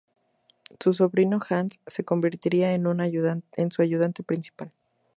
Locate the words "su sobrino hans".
0.79-1.79